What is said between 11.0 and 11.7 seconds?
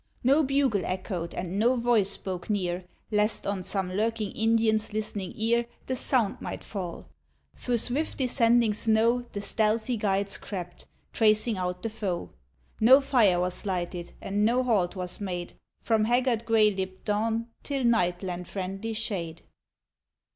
tracing